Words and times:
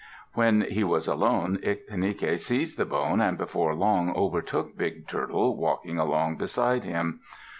_"When 0.33 0.61
he 0.61 0.83
was 0.83 1.05
alone, 1.07 1.59
Ictinike 1.61 2.39
seized 2.39 2.79
the 2.79 2.85
bone, 2.87 3.21
and 3.21 3.37
before 3.37 3.75
long 3.75 4.11
overtook 4.15 4.75
Big 4.75 5.07
Turtle, 5.07 5.55
walking 5.55 5.99
along 5.99 6.37
beside 6.37 6.83
him. 6.83 7.19